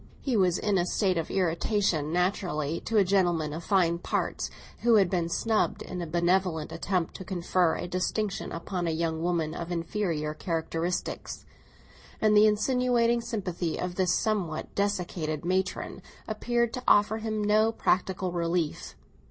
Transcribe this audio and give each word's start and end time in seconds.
He 0.19 0.35
was 0.35 0.57
in 0.57 0.79
a 0.79 0.85
state 0.87 1.15
of 1.19 1.29
irritation 1.29 2.11
natural 2.11 2.63
to 2.79 2.97
a 2.97 3.03
gentleman 3.03 3.53
of 3.53 3.63
fine 3.63 3.99
parts 3.99 4.49
who 4.79 4.95
had 4.95 5.11
been 5.11 5.29
snubbed 5.29 5.83
in 5.83 6.01
a 6.01 6.07
benevolent 6.07 6.71
attempt 6.71 7.13
to 7.17 7.23
confer 7.23 7.75
a 7.75 7.87
distinction 7.87 8.51
upon 8.51 8.87
a 8.87 8.97
young 8.97 9.21
woman 9.21 9.53
of 9.53 9.71
inferior 9.71 10.33
characteristics, 10.33 11.45
and 12.19 12.35
the 12.35 12.47
insinuating 12.47 13.21
sympathy 13.21 13.77
of 13.77 13.93
this 13.93 14.15
somewhat 14.15 14.73
desiccated 14.73 15.45
matron 15.45 16.01
appeared 16.27 16.73
to 16.73 16.83
offer 16.87 17.17
him 17.19 17.43
no 17.43 17.71
practical 17.71 18.31
relief. 18.31 18.95